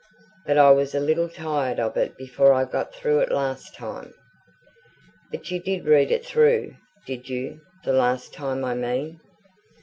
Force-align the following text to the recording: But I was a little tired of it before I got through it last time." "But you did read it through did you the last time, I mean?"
But 0.47 0.57
I 0.57 0.71
was 0.71 0.95
a 0.95 0.99
little 0.99 1.29
tired 1.29 1.79
of 1.79 1.95
it 1.95 2.17
before 2.17 2.53
I 2.53 2.65
got 2.65 2.91
through 2.91 3.19
it 3.19 3.29
last 3.31 3.75
time." 3.75 4.11
"But 5.29 5.51
you 5.51 5.59
did 5.61 5.85
read 5.85 6.09
it 6.09 6.25
through 6.25 6.73
did 7.05 7.29
you 7.29 7.61
the 7.83 7.93
last 7.93 8.33
time, 8.33 8.65
I 8.65 8.73
mean?" 8.73 9.19